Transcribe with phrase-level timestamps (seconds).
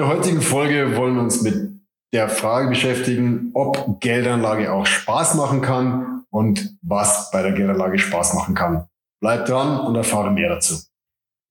[0.00, 1.78] der heutigen Folge wollen wir uns mit
[2.14, 8.32] der Frage beschäftigen, ob Geldanlage auch Spaß machen kann und was bei der Geldanlage Spaß
[8.32, 8.88] machen kann.
[9.20, 10.82] Bleibt dran und erfahre mehr dazu.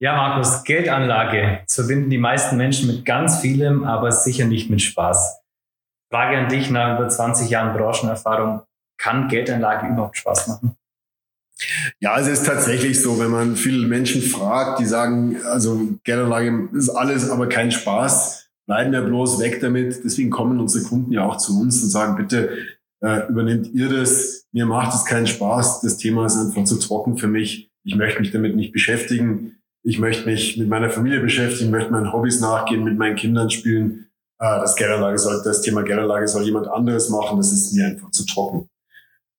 [0.02, 5.42] Ja, Markus, Geldanlage verbinden die meisten Menschen mit ganz vielem, aber sicher nicht mit Spaß.
[6.12, 8.64] Frage an dich nach über 20 Jahren Branchenerfahrung.
[8.98, 10.76] Kann Geldanlage überhaupt Spaß machen?
[12.00, 16.90] Ja, es ist tatsächlich so, wenn man viele Menschen fragt, die sagen, also Geldanlage ist
[16.90, 20.02] alles, aber kein Spaß, bleiben wir bloß weg damit.
[20.04, 22.58] Deswegen kommen unsere Kunden ja auch zu uns und sagen, bitte
[23.02, 24.46] äh, übernehmt ihr das.
[24.52, 25.82] Mir macht es keinen Spaß.
[25.82, 27.72] Das Thema ist einfach zu trocken für mich.
[27.84, 29.58] Ich möchte mich damit nicht beschäftigen.
[29.84, 34.08] Ich möchte mich mit meiner Familie beschäftigen, möchte meinen Hobbys nachgehen, mit meinen Kindern spielen.
[34.40, 37.38] Äh, das soll, das Thema Geldanlage soll jemand anderes machen.
[37.38, 38.70] Das ist mir einfach zu trocken.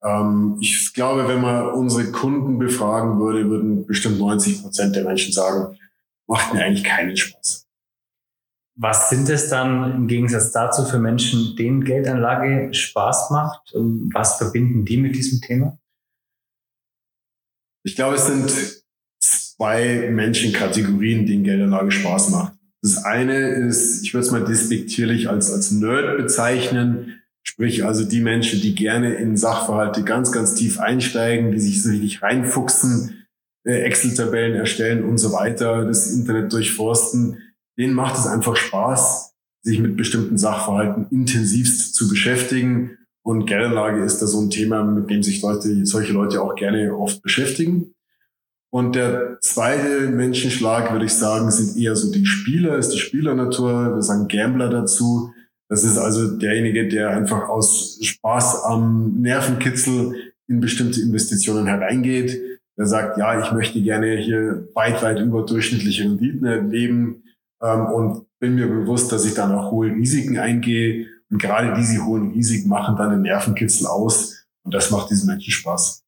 [0.03, 5.33] Ähm, ich glaube, wenn man unsere Kunden befragen würde, würden bestimmt 90 Prozent der Menschen
[5.33, 5.79] sagen,
[6.27, 7.67] macht mir eigentlich keinen Spaß.
[8.77, 13.75] Was sind es dann im Gegensatz dazu für Menschen, denen Geldanlage Spaß macht?
[13.75, 15.79] Was verbinden die mit diesem Thema?
[17.83, 18.85] Ich glaube, es sind
[19.19, 22.55] zwei Menschenkategorien, denen Geldanlage Spaß macht.
[22.83, 27.20] Das eine ist, ich würde es mal despektierlich als, als Nerd bezeichnen,
[27.51, 31.91] Sprich also die Menschen, die gerne in Sachverhalte ganz, ganz tief einsteigen, die sich so
[31.91, 33.27] richtig reinfuchsen,
[33.65, 37.39] äh, Excel-Tabellen erstellen und so weiter, das Internet durchforsten,
[37.77, 42.97] denen macht es einfach Spaß, sich mit bestimmten Sachverhalten intensivst zu beschäftigen.
[43.23, 46.97] Und Geldanlage ist da so ein Thema, mit dem sich Leute, solche Leute auch gerne
[46.97, 47.95] oft beschäftigen.
[48.73, 53.97] Und der zweite Menschenschlag, würde ich sagen, sind eher so die Spieler, ist die Spielernatur.
[53.97, 55.33] Wir sagen Gambler dazu
[55.71, 62.41] das ist also derjenige, der einfach aus Spaß am Nervenkitzel in bestimmte Investitionen hereingeht.
[62.77, 67.23] Der sagt, ja, ich möchte gerne hier weit, weit überdurchschnittliche Renditen erleben
[67.63, 71.07] ähm, und bin mir bewusst, dass ich dann auch hohe Risiken eingehe.
[71.31, 74.45] Und gerade diese hohen Risiken machen dann den Nervenkitzel aus.
[74.65, 76.03] Und das macht diesen Menschen Spaß.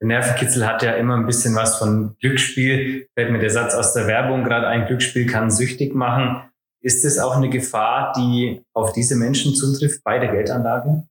[0.00, 3.08] Der Nervenkitzel hat ja immer ein bisschen was von Glücksspiel.
[3.18, 6.51] Fällt mir der Satz aus der Werbung gerade ein, Glücksspiel kann süchtig machen.
[6.82, 11.06] Ist es auch eine Gefahr, die auf diese Menschen zutrifft bei der Geldanlage?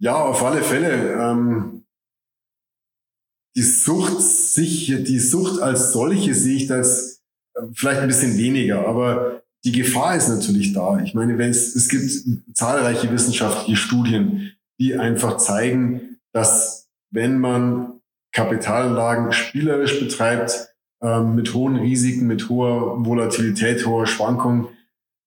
[0.00, 1.12] Ja, auf alle Fälle.
[1.12, 1.84] Ähm,
[3.56, 7.20] die Sucht sich, die Sucht als solche sehe ich das
[7.54, 11.00] äh, vielleicht ein bisschen weniger, aber die Gefahr ist natürlich da.
[11.00, 12.10] Ich meine, wenn es, es gibt
[12.56, 18.00] zahlreiche wissenschaftliche Studien, die einfach zeigen, dass wenn man
[18.32, 24.68] Kapitalanlagen spielerisch betreibt, ähm, mit hohen Risiken, mit hoher Volatilität, hoher Schwankung,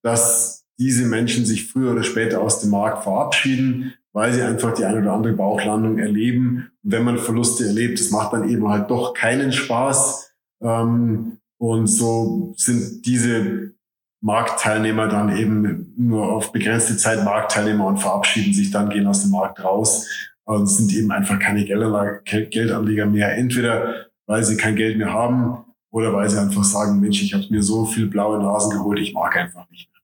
[0.04, 4.84] dass diese Menschen sich früher oder später aus dem Markt verabschieden, weil sie einfach die
[4.84, 6.72] eine oder andere Bauchlandung erleben.
[6.84, 10.32] Und wenn man Verluste erlebt, das macht dann eben halt doch keinen Spaß.
[10.62, 13.74] Ähm, und so sind diese
[14.22, 19.32] Marktteilnehmer dann eben nur auf begrenzte Zeit Marktteilnehmer und verabschieden sich dann, gehen aus dem
[19.32, 20.08] Markt raus
[20.44, 23.38] und sind eben einfach keine Geldanleger mehr.
[23.38, 27.44] Entweder weil sie kein Geld mehr haben oder weil sie einfach sagen, Mensch, ich habe
[27.50, 30.02] mir so viel blaue Nasen geholt, ich mag einfach nicht mehr.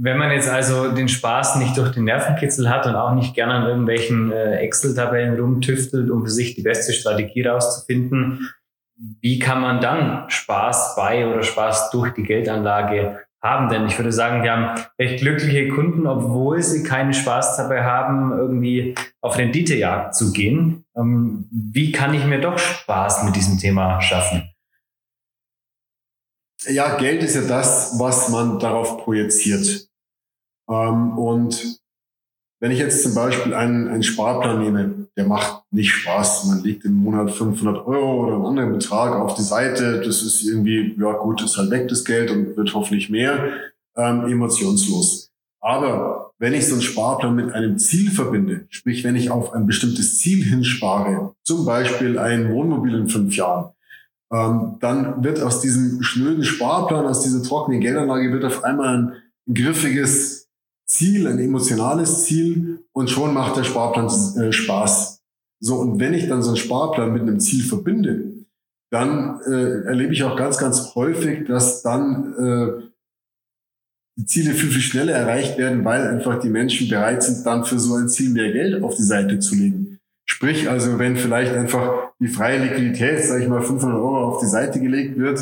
[0.00, 3.54] Wenn man jetzt also den Spaß nicht durch den Nervenkitzel hat und auch nicht gerne
[3.54, 8.48] an irgendwelchen äh, Excel-Tabellen rumtüftelt, um für sich die beste Strategie rauszufinden,
[9.20, 13.68] wie kann man dann Spaß bei oder Spaß durch die Geldanlage haben.
[13.68, 18.32] Denn ich würde sagen, wir haben recht glückliche Kunden, obwohl sie keinen Spaß dabei haben,
[18.32, 20.84] irgendwie auf Renditejagd zu gehen.
[20.98, 24.50] Ähm, wie kann ich mir doch Spaß mit diesem Thema schaffen?
[26.66, 29.88] Ja, Geld ist ja das, was man darauf projiziert.
[30.68, 31.80] Ähm, und
[32.60, 36.46] wenn ich jetzt zum Beispiel einen, einen Sparplan nehme, der macht nicht Spaß.
[36.46, 40.00] Man legt im Monat 500 Euro oder einen anderen Betrag auf die Seite.
[40.00, 43.52] Das ist irgendwie, ja gut, ist halt weg das Geld und wird hoffentlich mehr,
[43.96, 45.30] ähm, emotionslos.
[45.60, 49.66] Aber wenn ich so einen Sparplan mit einem Ziel verbinde, sprich wenn ich auf ein
[49.66, 53.72] bestimmtes Ziel hinspare, zum Beispiel ein Wohnmobil in fünf Jahren,
[54.32, 59.12] ähm, dann wird aus diesem schnöden Sparplan, aus dieser trockenen Geldanlage wird auf einmal ein
[59.52, 60.48] griffiges
[60.86, 64.06] Ziel, ein emotionales Ziel und schon macht der Sparplan
[64.40, 65.20] äh, Spaß.
[65.60, 68.32] So, und wenn ich dann so einen Sparplan mit einem Ziel verbinde,
[68.90, 72.88] dann äh, erlebe ich auch ganz, ganz häufig, dass dann äh,
[74.18, 77.78] die Ziele viel, viel schneller erreicht werden, weil einfach die Menschen bereit sind, dann für
[77.78, 80.00] so ein Ziel mehr Geld auf die Seite zu legen.
[80.24, 84.48] Sprich also, wenn vielleicht einfach die freie Liquidität, sage ich mal, 500 Euro auf die
[84.48, 85.40] Seite gelegt wird,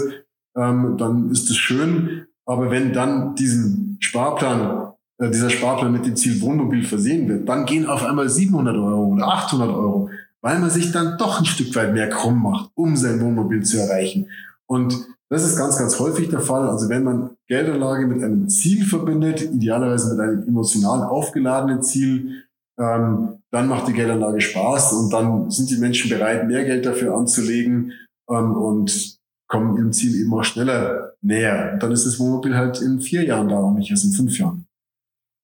[0.57, 2.27] ähm, dann ist es schön.
[2.45, 7.65] Aber wenn dann diesen Sparplan äh, dieser Sparplan mit dem Ziel Wohnmobil versehen wird, dann
[7.65, 10.11] gehen auf einmal 700 Euro oder 800 Euro,
[10.43, 13.79] weil man sich dann doch ein Stück weit mehr krumm macht, um sein Wohnmobil zu
[13.79, 14.29] erreichen.
[14.67, 14.95] Und
[15.29, 16.69] Das ist ganz, ganz häufig der Fall.
[16.69, 22.45] Also wenn man Geldanlage mit einem Ziel verbindet, idealerweise mit einem emotional aufgeladenen Ziel,
[22.79, 27.17] ähm, dann macht die Geldanlage Spaß und dann sind die Menschen bereit, mehr Geld dafür
[27.17, 27.93] anzulegen
[28.31, 29.19] ähm, und
[29.49, 31.71] kommen ihrem Ziel eben auch schneller näher.
[31.73, 34.39] Und dann ist das Wohnmobil halt in vier Jahren da und nicht erst in fünf
[34.39, 34.67] Jahren.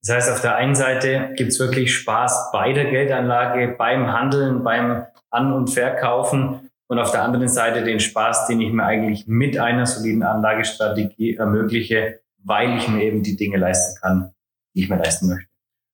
[0.05, 4.63] Das heißt, auf der einen Seite gibt es wirklich Spaß bei der Geldanlage, beim Handeln,
[4.63, 9.25] beim An- und Verkaufen und auf der anderen Seite den Spaß, den ich mir eigentlich
[9.27, 14.33] mit einer soliden Anlagestrategie ermögliche, weil ich mir eben die Dinge leisten kann,
[14.75, 15.49] die ich mir leisten möchte.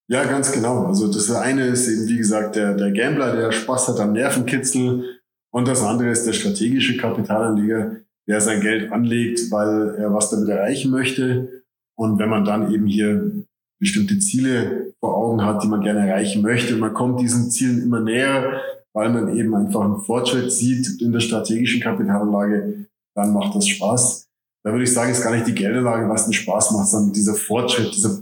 [0.08, 0.86] Ja, ganz genau.
[0.86, 5.20] Also das eine ist eben, wie gesagt, der, der Gambler, der Spaß hat am Nervenkitzel.
[5.52, 7.98] Und das andere ist der strategische Kapitalanleger,
[8.28, 11.64] der sein Geld anlegt, weil er was damit erreichen möchte.
[11.96, 13.46] Und wenn man dann eben hier
[13.80, 16.74] bestimmte Ziele vor Augen hat, die man gerne erreichen möchte.
[16.74, 18.62] Und man kommt diesen Zielen immer näher,
[18.94, 24.28] weil man eben einfach einen Fortschritt sieht in der strategischen Kapitalanlage, dann macht das Spaß.
[24.64, 27.36] Da würde ich sagen, ist gar nicht die Geldanlage, was den Spaß macht, sondern dieser
[27.36, 28.22] Fortschritt, dieser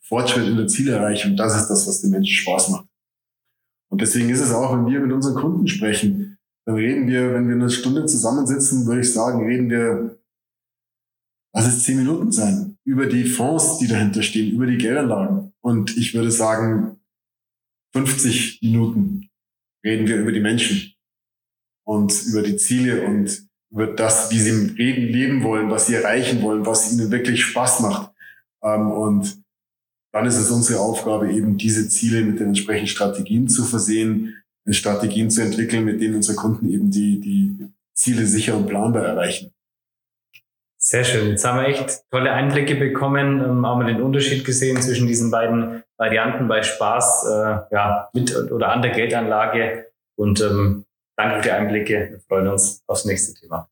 [0.00, 2.86] Fortschritt in der Zielerreichung, das ist das, was den Menschen Spaß macht.
[3.90, 7.48] Und deswegen ist es auch, wenn wir mit unseren Kunden sprechen, dann reden wir, wenn
[7.48, 10.18] wir eine Stunde zusammensitzen, würde ich sagen, reden wir,
[11.54, 15.52] lass es zehn Minuten sein, über die Fonds, die dahinter stehen, über die Geldanlagen.
[15.60, 17.00] Und ich würde sagen,
[17.92, 19.30] 50 Minuten
[19.86, 20.92] reden wir über die Menschen
[21.86, 26.42] und über die Ziele und über das, wie sie reden, leben wollen, was sie erreichen
[26.42, 28.12] wollen, was ihnen wirklich Spaß macht.
[28.62, 29.42] Ähm, und
[30.12, 35.30] dann ist es unsere Aufgabe, eben diese Ziele mit den entsprechenden Strategien zu versehen, Strategien
[35.30, 39.52] zu entwickeln, mit denen unsere Kunden eben die, die Ziele sicher und planbar erreichen.
[40.86, 41.30] Sehr schön.
[41.30, 45.32] Jetzt haben wir echt tolle Einblicke bekommen, ähm, haben wir den Unterschied gesehen zwischen diesen
[45.32, 49.88] beiden Varianten bei Spaß, äh, ja, mit oder an der Geldanlage.
[50.14, 50.84] Und ähm,
[51.16, 52.10] danke für die Einblicke.
[52.12, 53.68] Wir freuen uns aufs nächste Thema.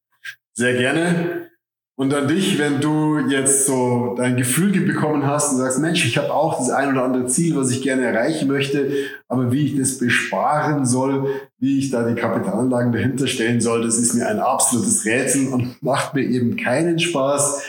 [0.55, 1.51] Sehr gerne.
[1.97, 6.19] Und an dich, wenn du jetzt so dein Gefühl bekommen hast und sagst, Mensch, ich
[6.19, 8.91] habe auch das ein oder andere Ziel, was ich gerne erreichen möchte,
[9.29, 13.97] aber wie ich das besparen soll, wie ich da die Kapitalanlagen dahinter stellen soll, das
[13.97, 17.63] ist mir ein absolutes Rätsel und macht mir eben keinen Spaß.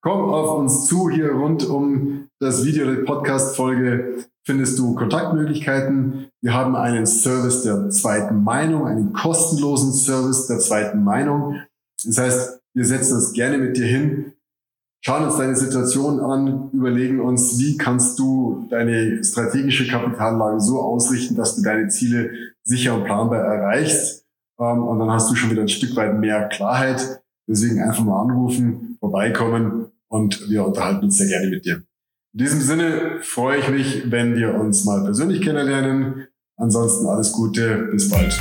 [0.00, 6.28] Komm auf uns zu hier rund um das Video der Podcast-Folge findest du Kontaktmöglichkeiten.
[6.40, 11.60] Wir haben einen Service der zweiten Meinung, einen kostenlosen Service der zweiten Meinung.
[12.04, 14.32] Das heißt, wir setzen uns gerne mit dir hin,
[15.00, 21.34] schauen uns deine Situation an, überlegen uns, wie kannst du deine strategische Kapitallage so ausrichten,
[21.34, 22.32] dass du deine Ziele
[22.62, 24.26] sicher und planbar erreichst.
[24.58, 27.22] Ähm, und dann hast du schon wieder ein Stück weit mehr Klarheit.
[27.48, 31.82] Deswegen einfach mal anrufen, vorbeikommen und wir unterhalten uns sehr gerne mit dir.
[32.32, 36.28] In diesem Sinne freue ich mich, wenn wir uns mal persönlich kennenlernen.
[36.56, 38.40] Ansonsten alles Gute, bis bald.